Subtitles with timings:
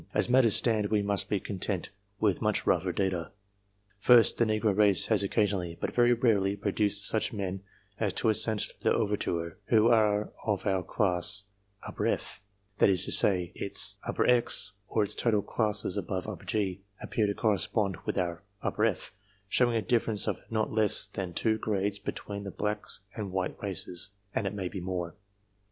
[0.15, 3.31] As matters stand, we must be content with much rougher data.
[3.99, 7.61] First, the negro race has occasionally, but very rarely, produced such men
[7.99, 11.43] as Toussaint 1'Ouverture, who are of our class
[11.87, 12.41] F;
[12.79, 17.97] that is to say, its X, or its total classes above G, appear to correspond
[18.03, 18.41] with our
[18.83, 19.13] F,
[19.49, 24.09] showing a difference of not less than two grades between the black and white races,
[24.33, 25.13] and it may be more.